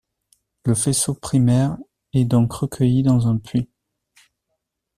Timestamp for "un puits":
3.27-3.69